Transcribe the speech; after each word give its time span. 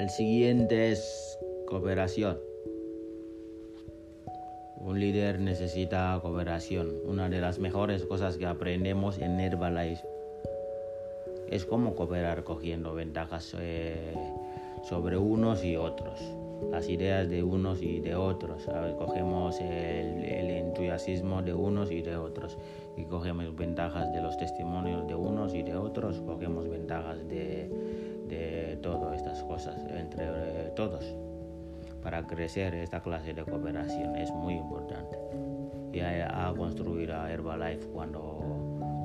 El 0.00 0.08
siguiente 0.08 0.92
es 0.92 1.38
cooperación. 1.66 2.38
Un 4.78 4.98
líder 4.98 5.40
necesita 5.40 6.18
cooperación. 6.22 6.90
Una 7.04 7.28
de 7.28 7.38
las 7.38 7.58
mejores 7.58 8.06
cosas 8.06 8.38
que 8.38 8.46
aprendemos 8.46 9.18
en 9.18 9.38
Herbalife 9.38 10.08
es 11.50 11.66
cómo 11.66 11.94
cooperar 11.94 12.44
cogiendo 12.44 12.94
ventajas 12.94 13.54
eh, 13.60 14.14
sobre 14.88 15.18
unos 15.18 15.62
y 15.62 15.76
otros, 15.76 16.18
las 16.70 16.88
ideas 16.88 17.28
de 17.28 17.42
unos 17.42 17.82
y 17.82 18.00
de 18.00 18.14
otros. 18.14 18.66
Cogemos 18.96 19.60
el, 19.60 20.24
entusiasmo 20.50 21.42
de 21.42 21.52
unos 21.52 21.90
y 21.90 22.00
de 22.00 22.16
otros 22.16 22.56
y 22.96 23.04
cogemos 23.04 23.54
ventajas 23.54 24.10
de 24.14 24.22
los 24.22 24.38
testimonios 24.38 25.06
de 25.06 25.14
unos 25.14 25.54
y 25.54 25.62
de 25.62 25.76
otros, 25.76 26.22
cogemos 26.22 26.70
ventajas 26.70 27.28
de, 27.28 27.68
de 28.30 28.78
todas 28.82 29.16
estas 29.16 29.42
cosas 29.42 29.76
entre 29.90 30.24
eh, 30.24 30.72
todos 30.76 31.04
para 32.02 32.26
crecer 32.26 32.74
esta 32.74 33.00
clase 33.00 33.34
de 33.34 33.44
cooperación 33.44 34.16
es 34.16 34.30
muy 34.32 34.54
importante. 34.54 35.18
Y 35.92 36.00
a, 36.00 36.52
construir 36.56 37.12
a 37.12 37.30
Herbalife 37.30 37.86
cuando, 37.88 38.38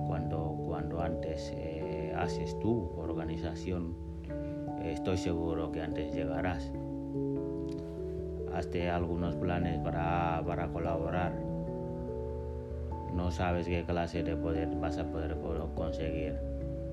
cuando, 0.07 0.55
cuando 0.65 1.01
antes 1.01 1.51
eh, 1.55 2.13
haces 2.15 2.57
tu 2.59 2.91
organización 2.97 3.95
estoy 4.83 5.17
seguro 5.17 5.71
que 5.71 5.81
antes 5.81 6.13
llegarás. 6.13 6.71
Hazte 8.53 8.89
algunos 8.89 9.35
planes 9.35 9.79
para, 9.79 10.41
para 10.45 10.67
colaborar. 10.67 11.33
No 13.13 13.31
sabes 13.31 13.67
qué 13.67 13.83
clase 13.83 14.23
de 14.23 14.35
poder 14.35 14.69
vas 14.75 14.97
a 14.97 15.05
poder 15.05 15.35
conseguir 15.75 16.35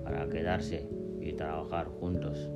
para 0.04 0.28
quedarse 0.28 0.88
y 1.22 1.32
trabajar 1.34 1.88
juntos 2.00 2.50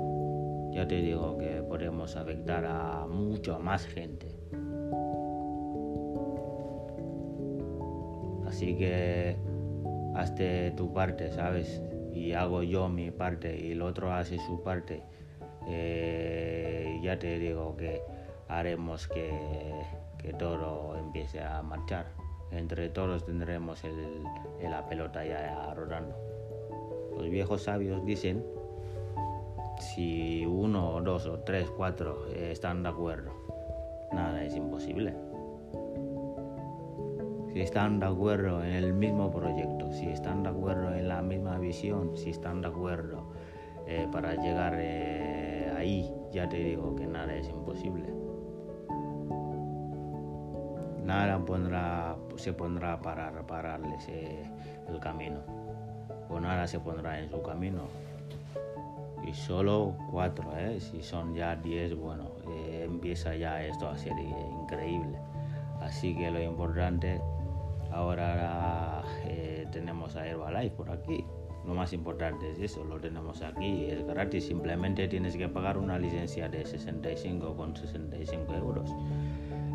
ya 0.77 0.86
te 0.86 0.97
digo 0.97 1.39
que 1.39 1.62
podemos 1.62 2.17
afectar 2.17 2.67
a 2.67 3.06
mucho 3.06 3.58
más 3.58 3.86
gente. 3.86 4.28
Así 8.47 8.77
que 8.77 9.39
hazte 10.14 10.73
tu 10.73 10.92
parte, 10.92 11.33
¿sabes? 11.33 11.81
Y 12.12 12.34
hago 12.34 12.62
yo 12.62 12.91
mi 12.91 13.11
parte 13.11 13.58
y 13.58 13.73
el 13.73 13.81
otro 13.81 14.12
hace 14.12 14.36
su 14.39 14.62
parte. 14.62 15.03
Eh, 15.67 17.01
ya 17.03 17.19
te 17.19 17.39
digo 17.39 17.75
que 17.78 18.03
haremos 18.47 19.08
que, 19.08 19.33
que, 20.19 20.34
todo 20.34 20.95
empiece 20.98 21.41
a 21.41 21.62
marchar. 21.62 22.12
Entre 22.51 22.91
todos 22.91 23.25
tendremos 23.25 23.83
la 24.62 24.86
pelota 24.86 25.25
ya 25.25 25.73
rodando. 25.73 26.14
Los 27.17 27.30
viejos 27.30 27.62
sabios 27.62 28.05
dicen 28.05 28.45
si 29.79 30.45
uno 30.47 31.01
dos 31.03 31.27
o 31.27 31.41
tres, 31.41 31.71
cuatro 31.77 32.27
eh, 32.29 32.51
están 32.53 32.83
de 32.83 32.89
acuerdo, 32.89 33.33
nada 34.13 34.43
es 34.45 34.55
imposible. 34.57 35.15
Si 37.53 37.61
están 37.61 38.01
de 38.01 38.07
acuerdo 38.07 38.63
en 38.63 38.73
el 38.73 38.93
mismo 38.93 39.31
proyecto, 39.31 39.93
si 39.93 40.09
están 40.09 40.43
de 40.43 40.51
acuerdo 40.51 40.95
en 40.95 41.09
la 41.09 41.23
misma 41.23 41.59
visión, 41.59 42.17
si 42.17 42.31
están 42.31 42.61
de 42.61 42.69
acuerdo 42.69 43.33
eh, 43.87 44.07
para 44.13 44.35
llegar 44.35 44.75
eh, 44.77 45.73
ahí, 45.77 46.13
ya 46.33 46.49
te 46.49 46.59
digo 46.59 46.95
que 46.97 47.07
nada 47.07 47.35
es 47.35 47.49
imposible. 47.49 48.13
Nada 51.05 51.41
se 52.37 52.53
pondrá 52.53 52.95
a 52.95 53.01
parar, 53.01 53.47
pararles 53.47 54.09
el 54.09 55.01
camino, 55.01 55.39
o 56.29 56.41
nada 56.41 56.67
se 56.67 56.81
pondrá 56.81 57.21
en 57.21 57.31
su 57.31 57.41
camino 57.43 57.83
y 59.25 59.33
solo 59.33 59.97
cuatro, 60.11 60.56
¿eh? 60.56 60.81
si 60.81 61.03
son 61.03 61.34
ya 61.34 61.56
diez, 61.56 61.97
bueno, 61.97 62.31
eh, 62.48 62.83
empieza 62.84 63.34
ya 63.34 63.64
esto 63.64 63.89
a 63.89 63.96
ser 63.96 64.14
increíble. 64.18 65.18
Así 65.80 66.17
que 66.17 66.30
lo 66.30 66.42
importante, 66.42 67.20
ahora 67.91 69.02
eh, 69.24 69.67
tenemos 69.73 70.17
a 70.17 70.27
Herbalife 70.27 70.77
por 70.77 70.91
aquí. 70.91 71.24
Lo 71.67 71.74
más 71.74 71.92
importante 71.92 72.52
es 72.52 72.61
eso, 72.61 72.85
lo 72.85 73.01
tenemos 73.01 73.42
aquí, 73.42 73.86
es 73.86 74.07
gratis, 74.07 74.46
simplemente 74.46 75.08
tienes 75.08 75.36
que 75.36 75.48
pagar 75.48 75.79
una 75.79 75.98
licencia 75.98 76.48
de 76.48 76.64
65 76.64 77.57
65 77.74 78.55
euros. 78.55 78.95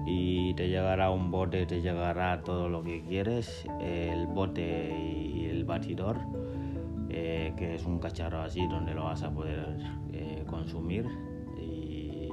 Y 0.06 0.54
te 0.56 0.70
llegará 0.70 1.12
un 1.12 1.30
bote, 1.30 1.66
te 1.66 1.82
llegará 1.82 2.42
todo 2.44 2.70
lo 2.70 2.82
que 2.82 3.04
quieres, 3.04 3.66
el 3.82 4.26
bote 4.28 4.98
y 4.98 5.46
el 5.46 5.66
batidor 5.66 6.18
eh, 7.14 7.54
que 7.58 7.76
es 7.76 7.86
un 7.86 8.00
cacharro 8.00 8.42
así 8.42 8.66
donde 8.68 8.94
lo 8.94 9.04
vas 9.04 9.22
a 9.22 9.30
poder 9.30 9.76
eh, 10.14 10.44
consumir 10.50 11.06
y, 11.60 12.30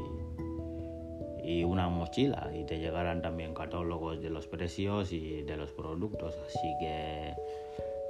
y, 1.43 1.65
una 1.65 1.89
mochila. 1.89 2.49
Y 2.55 2.65
te 2.65 2.78
llegarán 2.78 3.21
también 3.21 3.55
catálogos 3.55 4.22
de 4.22 4.31
los 4.31 4.47
precios 4.47 5.12
y 5.12 5.43
de 5.43 5.56
los 5.56 5.72
productos. 5.72 6.39
Así 6.47 6.77
que 6.78 7.34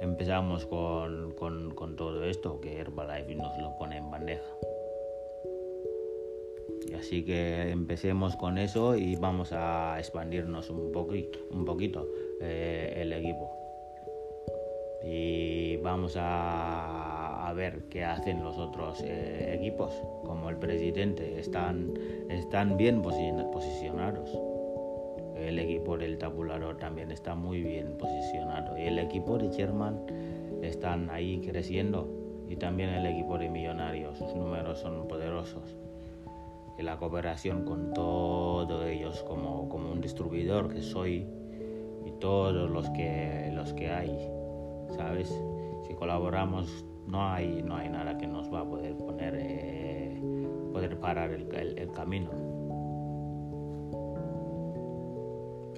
empezamos 0.01 0.67
con, 0.67 1.31
con, 1.31 1.95
todo 1.95 2.23
esto 2.23 2.61
que 2.61 2.77
Herbalife 2.77 3.33
nos 3.33 3.57
lo 3.57 3.75
pone 3.79 3.97
en 3.97 4.11
bandeja. 4.11 4.51
Así 6.99 7.25
que 7.25 7.71
empecemos 7.71 8.35
con 8.35 8.59
eso 8.59 8.95
y 8.95 9.15
vamos 9.15 9.53
a 9.53 9.97
expandirnos 9.97 10.69
un 10.69 10.91
poquito, 10.91 11.39
un 11.51 11.65
poquito 11.65 12.07
eh, 12.41 12.93
el 12.97 13.13
equipo 13.13 13.59
vamos 15.89 16.15
a, 16.17 17.47
a 17.47 17.53
ver 17.53 17.85
qué 17.89 18.05
hacen 18.05 18.43
los 18.43 18.57
otros 18.59 19.01
eh, 19.01 19.55
equipos, 19.55 19.91
como 20.23 20.49
el 20.49 20.57
presidente, 20.57 21.39
están, 21.39 21.93
están 22.29 22.77
bien 22.77 23.01
posicionados. 23.01 24.37
El 25.35 25.57
equipo 25.57 25.97
del 25.97 26.17
tabulador 26.17 26.77
también 26.77 27.11
está 27.11 27.33
muy 27.33 27.63
bien 27.63 27.97
posicionado. 27.97 28.77
Y 28.77 28.83
el 28.83 28.99
equipo 28.99 29.37
de 29.37 29.49
Sherman 29.49 29.99
están 30.61 31.09
ahí 31.09 31.41
creciendo. 31.41 32.07
Y 32.47 32.55
también 32.57 32.89
el 32.89 33.05
equipo 33.05 33.37
de 33.37 33.49
Millonarios. 33.49 34.17
Sus 34.17 34.35
números 34.35 34.79
son 34.79 35.07
poderosos. 35.07 35.75
Y 36.77 36.83
la 36.83 36.97
cooperación 36.97 37.63
con 37.65 37.93
todos 37.93 38.85
ellos, 38.85 39.23
como, 39.23 39.69
como 39.69 39.91
un 39.91 40.01
distribuidor 40.01 40.71
que 40.71 40.81
soy, 40.81 41.25
y 42.05 42.11
todos 42.19 42.69
los 42.69 42.89
que, 42.91 43.51
los 43.53 43.73
que 43.73 43.89
hay 43.89 44.39
¿sabes? 44.95 45.31
Colaboramos 45.99 46.85
no 47.07 47.29
hay, 47.29 47.61
no 47.61 47.75
hay 47.75 47.89
nada 47.89 48.17
que 48.17 48.25
nos 48.25 48.51
va 48.53 48.61
a 48.61 48.65
poder 48.65 48.95
poner, 48.95 49.35
eh, 49.37 50.21
poder 50.71 50.97
parar 50.97 51.31
el, 51.31 51.53
el, 51.53 51.91
camino. 51.91 52.29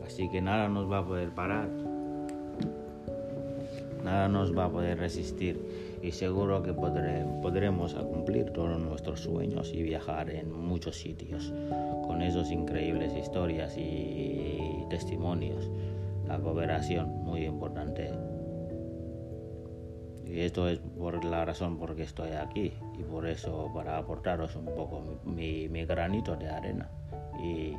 Así 0.06 0.30
que 0.30 0.40
nada 0.40 0.70
nos 0.70 0.92
va 0.92 1.00
a 1.00 1.06
poder 1.06 1.34
parar. 1.34 1.70
Nada 4.04 4.28
nos 4.28 4.56
va 4.56 4.66
a 4.66 4.70
poder 4.70 5.00
resistir 5.00 6.00
y 6.04 6.12
seguro 6.12 6.62
que 6.62 6.74
podremos 6.74 7.96
cumplir 7.96 8.52
todos 8.52 8.80
nuestros 8.80 9.22
sueños 9.22 9.72
y 9.74 9.82
viajar 9.82 10.30
en 10.30 10.52
muchos 10.52 10.98
sitios 10.98 11.52
con 12.06 12.22
esos 12.22 12.52
increíbles 12.52 13.16
historias 13.16 13.76
y 13.78 14.86
testimonios. 14.90 15.70
La 16.28 16.40
cooperación, 16.40 17.24
muy 17.24 17.46
importante. 17.46 18.12
Y 20.32 20.40
esto 20.42 20.70
es 20.70 20.80
por 20.80 21.26
la 21.26 21.44
razón 21.44 21.78
por 21.78 21.96
que 21.96 22.04
estoy 22.04 22.32
aquí. 22.32 22.74
Y 22.98 23.04
por 23.04 23.28
eso 23.28 23.70
para 23.74 23.98
aportaros 23.98 24.56
un 24.56 24.66
poco 24.66 25.02
mi, 25.26 25.68
granito 25.86 26.38
de 26.38 26.50
arena. 26.50 26.90
Y, 27.44 27.76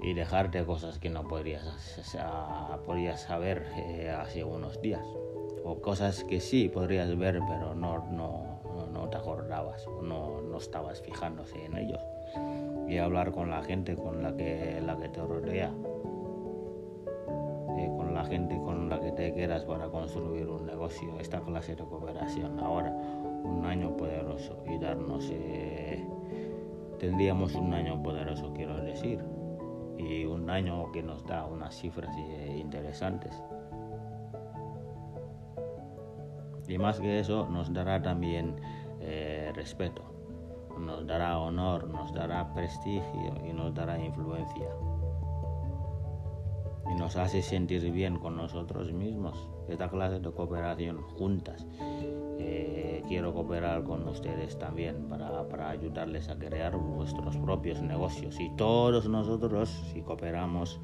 y, 0.00 0.14
dejarte 0.14 0.64
cosas 0.64 0.98
que 0.98 1.10
no 1.10 1.28
podrías, 1.28 1.62
podrías 2.86 3.20
saber 3.20 3.66
eh, 3.76 4.10
hace 4.10 4.42
unos 4.42 4.80
días. 4.80 5.04
O 5.64 5.80
cosas 5.82 6.24
que 6.24 6.40
sí 6.40 6.70
podrías 6.70 7.14
ver 7.18 7.40
pero 7.46 7.74
no, 7.74 8.06
no, 8.10 8.60
no, 8.92 9.08
te 9.10 9.16
acordabas 9.16 9.84
no, 10.02 10.40
no 10.40 10.58
estabas 10.58 11.02
fijándose 11.02 11.62
en 11.62 11.76
ellos. 11.76 12.00
Y 12.88 12.98
hablar 12.98 13.32
con 13.32 13.50
la 13.50 13.62
gente 13.62 13.96
con 13.96 14.22
la 14.22 14.34
que, 14.34 14.80
la 14.80 14.96
que 14.96 15.08
te 15.08 15.20
rodea 15.20 15.72
la 18.16 18.24
gente 18.24 18.58
con 18.62 18.88
la 18.88 18.98
que 18.98 19.12
te 19.12 19.32
quieras 19.34 19.64
para 19.64 19.88
construir 19.88 20.48
un 20.48 20.64
negocio, 20.64 21.20
esta 21.20 21.40
clase 21.40 21.76
de 21.76 21.84
cooperación. 21.84 22.58
Ahora, 22.58 22.90
un 22.90 23.64
año 23.66 23.94
poderoso 23.94 24.64
y 24.66 24.78
darnos, 24.78 25.28
eh, 25.30 26.02
tendríamos 26.98 27.54
un 27.54 27.74
año 27.74 28.02
poderoso, 28.02 28.52
quiero 28.54 28.76
decir, 28.78 29.22
y 29.98 30.24
un 30.24 30.48
año 30.48 30.90
que 30.92 31.02
nos 31.02 31.26
da 31.26 31.44
unas 31.44 31.74
cifras 31.74 32.10
eh, 32.16 32.56
interesantes. 32.58 33.34
Y 36.66 36.78
más 36.78 36.98
que 36.98 37.20
eso, 37.20 37.46
nos 37.50 37.70
dará 37.72 38.00
también 38.00 38.56
eh, 39.00 39.52
respeto, 39.54 40.02
nos 40.78 41.06
dará 41.06 41.38
honor, 41.38 41.86
nos 41.86 42.14
dará 42.14 42.52
prestigio 42.54 43.34
y 43.46 43.52
nos 43.52 43.74
dará 43.74 43.98
influencia 44.02 44.68
nos 46.96 47.16
hace 47.16 47.42
sentir 47.42 47.90
bien 47.92 48.18
con 48.18 48.36
nosotros 48.36 48.92
mismos. 48.92 49.48
esta 49.68 49.88
clase 49.88 50.20
de 50.20 50.30
cooperación 50.30 51.02
juntas. 51.02 51.66
Eh, 52.38 53.02
quiero 53.08 53.32
cooperar 53.32 53.82
con 53.84 54.06
ustedes 54.08 54.58
también 54.58 55.08
para, 55.08 55.48
para, 55.48 55.70
ayudarles 55.70 56.28
a 56.28 56.38
crear 56.38 56.76
nuestros 56.76 57.36
propios 57.38 57.80
negocios 57.82 58.38
y 58.38 58.50
todos 58.56 59.08
nosotros 59.08 59.70
si 59.92 60.02
cooperamos 60.02 60.80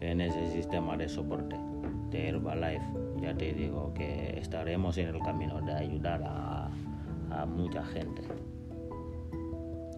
en 0.00 0.20
ese 0.20 0.48
sistema 0.48 0.96
de 0.96 1.08
soporte 1.08 1.56
de 2.10 2.28
Herbalife 2.28 2.84
ya 3.20 3.34
te 3.36 3.52
digo 3.52 3.92
que 3.94 4.38
estaremos 4.38 4.98
en 4.98 5.08
el 5.08 5.20
camino 5.22 5.60
de 5.60 5.72
ayudar 5.72 6.22
a, 6.24 6.70
mucha 7.46 7.84
gente 7.84 8.22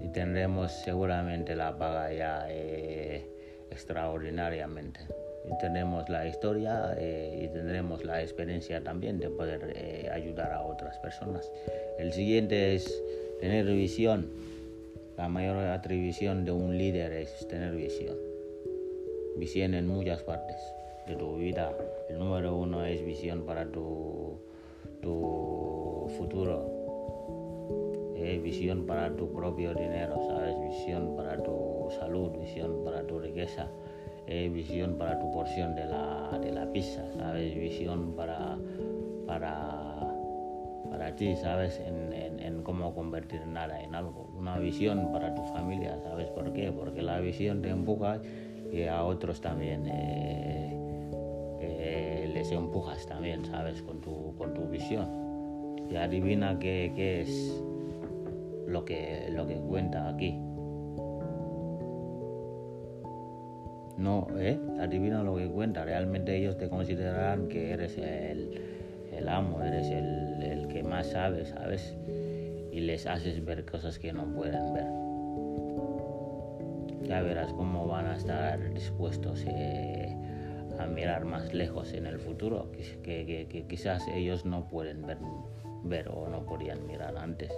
y 0.03 0.09
tendremos 0.12 0.73
seguramente 0.85 1.57
la 1.57 1.79
paga 1.79 2.12
ya 2.12 2.45
eh, 2.49 3.67
extraordinariamente 3.71 5.01
y 5.50 5.58
tenemos 5.58 6.08
la 6.08 6.26
historia 6.26 6.94
eh, 6.97 7.43
y 7.44 7.49
tendremos 7.49 8.05
la 8.05 8.23
experiencia 8.23 8.82
también 8.82 9.19
de 9.19 9.29
poder 9.31 9.73
eh, 9.75 10.08
ayudar 10.12 10.52
a 10.52 10.62
otras 10.62 10.99
personas. 10.99 11.50
El 11.99 12.12
siguiente 12.12 12.75
es 12.75 13.02
tener 13.41 13.67
visión. 13.67 14.31
La 15.17 15.29
mayor 15.29 15.58
atribución 15.58 16.44
de 16.44 16.52
un 16.52 16.79
líder 16.79 17.12
es 17.12 17.47
tener 17.49 17.75
visión. 17.75 18.17
Visión 19.37 19.75
en 19.75 19.87
muchas 19.87 20.23
partes 20.23 20.56
de 21.06 21.17
tu 21.17 21.37
vida. 21.37 21.73
El 22.08 22.19
número 22.19 22.56
uno 22.56 22.85
es 22.85 23.05
visión 23.05 23.44
para 23.44 23.67
tu, 23.67 24.38
tu 25.02 26.11
futuro. 26.17 26.79
Eh, 28.17 28.38
visión 28.38 28.87
para 28.87 29.11
tu 29.17 29.32
propio 29.32 29.75
dinero, 29.75 30.14
¿sabes? 30.29 30.55
Visión 30.61 31.17
para 31.17 31.43
tu 31.43 31.88
salud, 31.99 32.31
visión 32.38 32.85
para 32.85 33.02
tu 33.02 33.19
riqueza 33.19 33.69
visión 34.31 34.97
para 34.97 35.19
tu 35.19 35.31
porción 35.32 35.75
de 35.75 35.87
la, 35.87 36.38
de 36.41 36.53
la 36.53 36.71
pizza, 36.73 37.05
¿sabes? 37.17 37.55
Visión 37.55 38.15
para, 38.15 38.56
para, 39.27 40.00
para 40.91 41.17
ti, 41.17 41.35
¿sabes? 41.37 41.81
En, 41.81 42.12
en, 42.12 42.62
cómo 42.62 42.94
convertir 42.94 43.44
nada 43.47 43.81
en 43.82 43.94
algo. 43.94 44.31
Una 44.37 44.59
visión 44.59 45.11
para 45.12 45.35
tu 45.35 45.43
familia, 45.47 45.99
¿sabes 46.03 46.29
por 46.31 46.53
qué? 46.53 46.71
Porque 46.71 47.03
la 47.03 47.19
visión 47.21 47.62
te 47.62 47.71
empuja 47.71 48.21
y 48.73 48.85
a 48.85 49.03
otros 49.05 49.41
también 49.41 49.87
eh, 49.87 50.71
eh, 51.61 52.31
les 52.33 52.53
empujas 52.53 53.06
también, 53.06 53.44
¿sabes? 53.44 53.83
Con 53.83 54.00
tu, 54.00 54.35
con 54.37 54.55
tu 54.55 54.62
visión. 54.69 55.09
Y 55.91 55.97
adivina 55.97 56.59
qué, 56.59 56.93
qué 56.94 57.23
es 57.23 57.62
lo 58.67 58.85
que, 58.85 59.29
lo 59.31 59.47
que 59.47 59.56
cuenta 59.56 60.09
aquí. 60.09 60.38
No, 64.00 64.26
¿eh? 64.38 64.58
adivina 64.81 65.23
lo 65.23 65.37
que 65.37 65.47
cuenta, 65.47 65.85
realmente 65.85 66.37
ellos 66.37 66.56
te 66.56 66.69
considerarán 66.69 67.49
que 67.49 67.73
eres 67.73 67.99
el, 67.99 69.29
amo, 69.29 69.62
eres 69.62 69.88
el, 69.88 70.43
el, 70.43 70.69
que 70.69 70.82
más 70.82 71.08
sabe, 71.08 71.44
¿sabes? 71.44 71.94
Y 72.73 72.81
les 72.81 73.06
haces 73.06 73.44
ver 73.44 73.64
cosas 73.67 73.99
que 73.99 74.12
no 74.12 74.25
pueden 74.35 74.73
ver. 74.73 74.87
Ya 77.06 77.20
verás 77.23 77.52
cómo 77.52 77.87
van 77.87 78.06
a 78.06 78.17
estar 78.17 78.73
dispuestos 78.73 79.44
eh, 79.47 80.17
a 80.79 80.87
mirar 80.87 81.25
más 81.25 81.52
lejos 81.52 81.93
en 81.93 82.06
el 82.06 82.19
futuro, 82.19 82.70
que, 82.73 83.47
que, 83.49 83.67
quizás 83.69 84.06
ellos 84.08 84.47
no 84.47 84.67
pueden 84.69 85.05
ver 85.85 86.08
o 86.08 86.29
no 86.29 86.47
podían 86.47 86.87
mirar 86.87 87.17
antes 87.19 87.52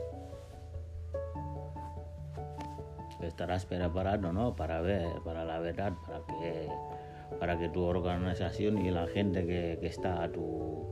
estarás 3.27 3.67
preparado 3.67 4.33
¿no? 4.33 4.55
para 4.57 4.81
ver, 4.81 5.07
para 5.25 5.45
la 5.45 5.59
verdad, 5.59 5.93
para 6.07 6.21
que, 6.27 6.69
para 7.39 7.59
que 7.59 7.69
tu 7.69 7.83
organización 7.83 8.79
y 8.79 8.91
la 8.91 9.07
gente 9.07 9.47
que, 9.47 9.79
que 9.81 9.87
está 9.87 10.23
a 10.23 10.31
tu, 10.31 10.87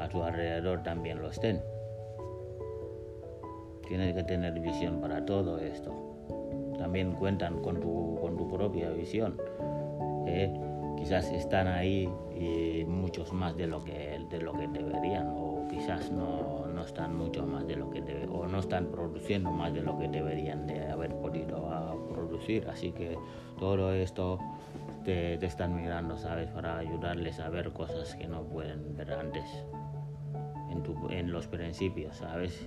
a 0.00 0.08
tu 0.08 0.22
alrededor 0.22 0.82
también 0.82 1.20
lo 1.20 1.30
estén. 1.30 1.62
Tienes 3.88 4.14
que 4.14 4.24
tener 4.24 4.58
visión 4.60 5.00
para 5.00 5.24
todo 5.24 5.58
esto. 5.58 5.92
También 6.78 7.12
cuentan 7.12 7.60
con 7.60 7.80
tu, 7.80 8.18
con 8.20 8.36
tu 8.36 8.48
propia 8.48 8.90
visión. 8.90 9.36
¿eh? 10.26 10.52
Quizás 10.96 11.30
están 11.32 11.66
ahí 11.68 12.08
y 12.34 12.84
muchos 12.86 13.32
más 13.32 13.56
de 13.56 13.66
lo 13.66 13.84
que, 13.84 14.20
de 14.30 14.38
lo 14.38 14.52
que 14.52 14.68
deberían 14.68 15.28
quizás 15.84 16.10
no, 16.10 16.66
no 16.72 16.82
están 16.82 17.14
mucho 17.14 17.44
más 17.44 17.66
de 17.66 17.76
lo 17.76 17.90
que 17.90 18.00
debe, 18.00 18.26
o 18.32 18.46
no 18.46 18.60
están 18.60 18.86
produciendo 18.86 19.50
más 19.50 19.74
de 19.74 19.82
lo 19.82 19.98
que 19.98 20.08
deberían 20.08 20.66
de 20.66 20.90
haber 20.90 21.14
podido 21.14 21.68
ah, 21.70 21.94
producir. 22.08 22.66
Así 22.70 22.92
que 22.92 23.18
todo 23.58 23.92
esto 23.92 24.38
te, 25.04 25.36
te, 25.36 25.44
están 25.44 25.76
mirando, 25.76 26.16
¿sabes? 26.16 26.48
Para 26.48 26.78
ayudarles 26.78 27.38
a 27.38 27.50
ver 27.50 27.70
cosas 27.74 28.14
que 28.14 28.26
no 28.26 28.44
pueden 28.44 28.96
ver 28.96 29.12
antes 29.12 29.44
en, 30.70 30.82
tu, 30.82 31.10
en 31.10 31.30
los 31.30 31.48
principios, 31.48 32.16
¿sabes? 32.16 32.66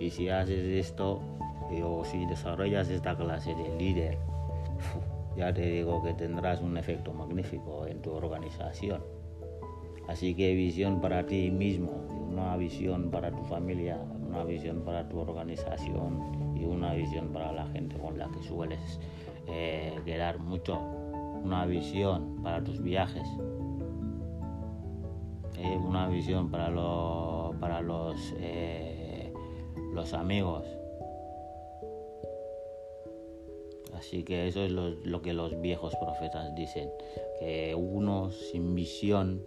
Y 0.00 0.10
si 0.10 0.28
haces 0.28 0.64
esto 0.64 1.20
o 1.84 2.04
si 2.04 2.26
desarrollas 2.26 2.88
esta 2.88 3.16
clase 3.16 3.54
de 3.54 3.76
líder, 3.78 4.18
ya 5.36 5.54
te 5.54 5.62
digo 5.62 6.02
que 6.02 6.12
tendrás 6.14 6.60
un 6.60 6.76
efecto 6.76 7.12
magnífico 7.12 7.86
en 7.86 8.02
tu 8.02 8.10
organización. 8.10 9.17
Así 10.08 10.34
que 10.34 10.54
visión 10.54 11.02
para 11.02 11.26
ti 11.26 11.50
mismo, 11.50 11.90
una 12.30 12.56
visión 12.56 13.10
para 13.10 13.30
tu 13.30 13.44
familia, 13.44 14.00
una 14.26 14.42
visión 14.42 14.80
para 14.80 15.06
tu 15.06 15.18
organización 15.18 16.54
y 16.56 16.64
una 16.64 16.94
visión 16.94 17.28
para 17.28 17.52
la 17.52 17.66
gente 17.66 17.98
con 17.98 18.18
la 18.18 18.26
que 18.30 18.42
sueles 18.42 18.98
eh, 19.46 19.94
quedar 20.06 20.38
mucho, 20.38 20.78
una 21.44 21.66
visión 21.66 22.42
para 22.42 22.64
tus 22.64 22.82
viajes, 22.82 23.28
eh, 25.58 25.76
una 25.76 26.08
visión 26.08 26.50
para, 26.50 26.68
para 27.60 27.82
los, 27.82 28.34
eh, 28.38 29.30
los 29.92 30.14
amigos. 30.14 30.64
Así 33.94 34.22
que 34.22 34.46
eso 34.46 34.62
es 34.62 34.72
lo 34.72 35.22
que 35.22 35.34
los 35.34 35.60
viejos 35.60 35.94
profetas 35.96 36.54
dicen, 36.54 36.88
que 37.40 37.74
uno 37.74 38.30
sin 38.30 38.74
visión 38.74 39.42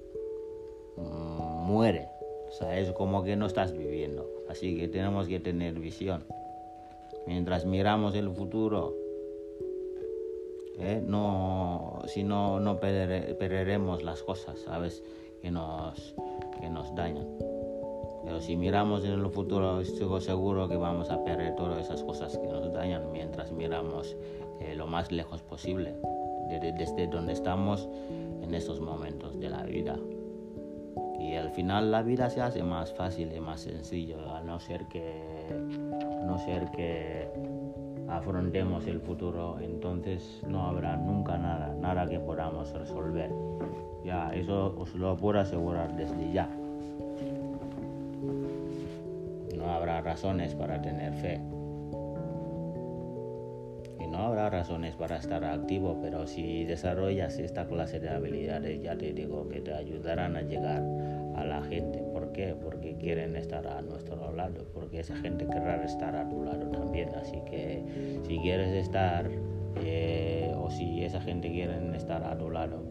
muere. 0.98 2.10
O 2.50 2.52
sea, 2.52 2.78
es 2.78 2.92
como 2.92 3.24
que 3.24 3.36
no 3.36 3.46
estás 3.46 3.72
viviendo. 3.72 4.30
Así 4.50 4.78
que 4.78 4.88
tenemos 4.88 5.28
que 5.28 5.40
tener 5.40 5.80
visión. 5.80 6.26
Mientras 7.26 7.66
miramos 7.66 8.16
el 8.16 8.30
futuro, 8.32 8.96
¿eh? 10.78 11.02
no, 11.06 12.02
si 12.08 12.24
no, 12.24 12.60
no 12.60 12.80
perderemos 12.80 14.04
las 14.04 14.24
cosas, 14.24 14.60
¿sabes? 14.60 15.04
Que 15.42 15.50
nos, 15.52 16.16
que 16.60 16.70
nos 16.70 16.94
dañan. 16.96 17.28
Pero 18.26 18.42
si 18.42 18.56
miramos 18.58 19.06
en 19.06 19.12
el 19.12 19.30
futuro, 19.30 19.80
estoy 19.80 20.22
seguro 20.22 20.68
que 20.68 20.78
vamos 20.78 21.10
a 21.10 21.24
perder 21.24 21.56
todas 21.56 21.86
esas 21.86 22.04
cosas 22.04 22.38
que 22.38 22.48
nos 22.48 22.72
dañan 22.74 23.12
mientras 23.12 23.52
miramos 23.52 24.16
eh, 24.60 24.76
lo 24.76 24.88
más 24.88 25.12
lejos 25.12 25.42
posible, 25.42 25.96
desde 26.50 27.08
donde 27.08 27.34
estamos 27.34 27.88
en 28.42 28.54
estos 28.54 28.80
momentos 28.80 29.40
de 29.40 29.50
la 29.50 29.64
vida 29.64 29.98
y 31.22 31.36
al 31.36 31.52
final 31.52 31.92
la 31.92 32.02
vida 32.02 32.30
se 32.30 32.42
hace 32.42 32.64
más 32.64 32.94
fácil 32.94 33.34
y 33.34 33.40
más 33.40 33.62
sencillo 33.62 34.34
a 34.34 34.42
no 34.42 34.60
ser 34.60 34.88
que 34.88 35.14
no 36.26 36.38
ser 36.40 36.72
que 36.72 37.30
afrontemos 38.10 38.88
el 38.88 39.00
futuro 39.00 39.60
entonces 39.62 40.42
no 40.48 40.66
habrá 40.66 40.98
nunca 40.98 41.38
nada 41.38 41.74
nada 41.80 42.08
que 42.08 42.20
podamos 42.20 42.72
resolver. 42.74 43.32
Ya 44.04 44.34
eso 44.34 44.76
os 44.78 44.96
lo 44.96 45.16
puedo 45.16 45.40
asegurar 45.40 45.96
desde 45.96 46.32
ya. 46.32 46.50
No 49.56 49.70
habrá 49.70 50.02
razones 50.02 50.56
para 50.56 50.82
tener 50.82 51.14
fe 51.14 51.40
no 54.22 54.28
habrá 54.28 54.52
razones 54.52 54.96
para 54.96 55.18
estar 55.18 55.44
activo 55.44 55.98
pero 56.00 56.28
si 56.28 56.64
desarrollas 56.64 57.40
esta 57.40 57.66
clase 57.66 58.00
de 58.00 58.10
habilidades 58.10 58.80
ya 58.80 58.96
te 58.96 59.14
digo 59.14 59.50
que 59.50 59.62
te 59.62 59.74
ayudarán 59.74 60.36
a 60.36 60.44
llegar 60.44 60.84
a 61.36 61.44
la 61.44 61.64
gente. 61.64 62.04
¿Por 62.14 62.32
qué? 62.32 62.54
Porque 62.54 62.96
quieren 62.98 63.36
estar 63.36 63.66
a 63.66 63.82
nuestro 63.82 64.32
lado, 64.32 64.68
porque 64.76 65.00
esa 65.00 65.16
gente 65.16 65.48
querrá 65.48 65.84
estar 65.84 66.16
a 66.16 66.30
tu 66.30 66.44
lado 66.44 66.68
también. 66.70 67.10
Así 67.16 67.42
que 67.50 68.22
si 68.28 68.38
quieres 68.38 68.70
estar 68.76 69.28
eh, 69.78 70.54
o 70.56 70.70
si 70.70 71.04
esa 71.04 71.20
gente 71.22 71.50
quiere 71.50 71.74
estar 71.96 72.24
a 72.24 72.38
tu 72.38 72.52
lado, 72.52 72.84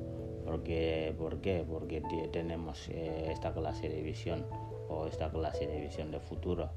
porque, 0.45 1.15
¿por 1.17 1.41
qué? 1.41 1.65
Porque 1.69 2.03
tenemos 2.33 2.89
eh, 2.89 3.29
esta 3.31 3.53
clase 3.53 3.89
de 3.89 4.03
visión 4.03 4.47
o 4.89 5.07
esta 5.07 5.31
clase 5.31 5.69
de 5.69 5.81
visión 5.81 6.11
de 6.11 6.19
futuro. 6.19 6.71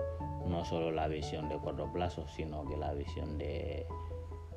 No 0.47 0.63
solo 0.63 0.91
la 0.91 1.07
visión 1.07 1.49
de 1.49 1.55
corto 1.55 1.91
plazo, 1.91 2.27
sino 2.27 2.67
que 2.67 2.77
la 2.77 2.93
visión 2.93 3.37
de, 3.39 3.87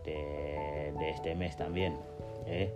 de, 0.06 0.94
de 0.98 1.10
este 1.10 1.34
mes 1.34 1.56
también. 1.56 1.98
¿eh? 2.46 2.72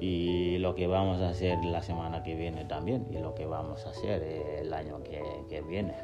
y 0.00 0.58
lo 0.58 0.74
que 0.76 0.86
vamos 0.86 1.20
a 1.20 1.30
hacer 1.30 1.64
la 1.64 1.82
semana 1.82 2.22
que 2.22 2.36
viene 2.36 2.64
también 2.64 3.06
y 3.10 3.18
lo 3.18 3.34
que 3.34 3.46
vamos 3.46 3.84
a 3.84 3.90
hacer 3.90 4.22
el 4.22 4.72
año 4.72 5.02
que, 5.02 5.60
viene. 5.62 5.94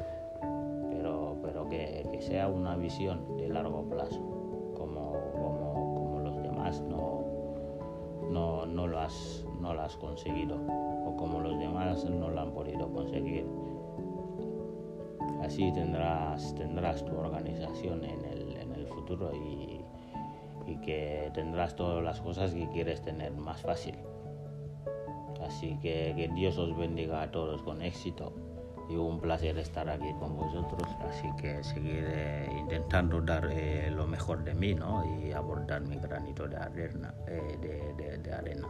Pero, 0.91 1.37
pero 1.41 1.69
que, 1.69 2.03
sea 2.19 2.47
una 2.47 2.75
visión 2.75 3.37
de 3.37 3.47
largo 3.47 3.87
plazo, 3.89 4.19
como, 4.75 5.13
como, 5.33 6.19
los 6.21 6.41
demás 6.43 6.81
no, 6.81 7.23
no, 8.29 8.65
no, 8.65 8.87
lo 8.87 8.99
has, 8.99 9.45
no 9.61 9.73
lo 9.73 9.81
has 9.81 9.95
conseguido 9.95 10.57
o 11.05 11.15
como 11.15 11.39
los 11.39 11.57
demás 11.57 12.03
no 12.05 12.29
lo 12.29 12.41
han 12.41 12.51
podido 12.51 12.91
conseguir. 12.91 13.45
Así 15.41 15.71
tendrás, 15.71 16.53
tendrás 16.55 17.05
tu 17.05 17.15
organización 17.15 18.03
en 18.03 18.25
el, 18.25 18.57
en 18.57 18.73
el 18.73 18.87
futuro 18.87 19.31
y, 19.33 19.64
y 20.67 20.77
que 20.77 21.31
tendrás 21.33 21.75
todas 21.75 22.03
las 22.03 22.21
cosas 22.21 22.53
que 22.53 22.67
quieres 22.69 23.01
tener 23.01 23.31
más 23.33 23.61
fácil. 23.61 23.95
Así 25.45 25.77
que 25.81 26.13
que 26.15 26.29
Dios 26.33 26.57
os 26.57 26.75
bendiga 26.75 27.21
a 27.21 27.31
todos 27.31 27.61
con 27.61 27.81
éxito 27.81 28.33
y 28.89 28.95
un 28.95 29.19
placer 29.19 29.57
estar 29.57 29.89
aquí 29.89 30.11
con 30.19 30.35
vosotros. 30.35 30.87
Así 31.07 31.27
que 31.37 31.63
seguiré 31.63 32.47
intentando 32.57 33.21
dar 33.21 33.47
eh, 33.51 33.89
lo 33.91 34.07
mejor 34.07 34.43
de 34.43 34.53
mí 34.53 34.73
¿no? 34.75 35.03
y 35.19 35.31
abordar 35.31 35.81
mi 35.81 35.97
granito 35.97 36.47
de 36.47 36.57
arena. 36.57 37.13
Eh, 37.27 37.57
de, 37.61 37.93
de, 37.93 38.17
de 38.17 38.33
arena. 38.33 38.67